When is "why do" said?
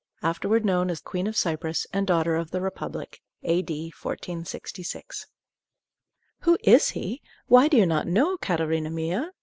7.45-7.77